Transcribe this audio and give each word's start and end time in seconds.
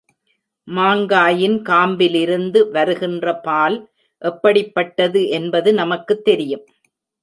மாங்காயின் 0.67 1.57
காம்பிலிருந்து 1.63 2.71
வருகின்ற 2.71 3.35
பால் 3.39 3.77
எப்படிப்பட்டது 4.21 5.27
என்பது 5.29 5.73
நமக்குத் 5.73 6.25
தெரியும். 6.25 6.65